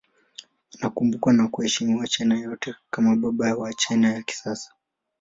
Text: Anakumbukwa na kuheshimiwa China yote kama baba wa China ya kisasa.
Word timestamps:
Anakumbukwa 0.79 1.33
na 1.33 1.47
kuheshimiwa 1.47 2.07
China 2.07 2.39
yote 2.39 2.75
kama 2.91 3.15
baba 3.15 3.55
wa 3.55 3.73
China 3.73 4.13
ya 4.13 4.21
kisasa. 4.21 4.71